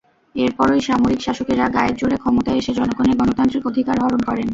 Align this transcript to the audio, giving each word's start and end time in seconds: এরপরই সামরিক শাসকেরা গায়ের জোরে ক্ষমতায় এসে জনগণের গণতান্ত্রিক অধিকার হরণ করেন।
এরপরই 0.35 0.81
সামরিক 0.87 1.19
শাসকেরা 1.23 1.65
গায়ের 1.75 1.95
জোরে 1.99 2.17
ক্ষমতায় 2.19 2.59
এসে 2.61 2.71
জনগণের 2.79 3.17
গণতান্ত্রিক 3.19 3.63
অধিকার 3.71 3.97
হরণ 4.03 4.21
করেন। 4.29 4.47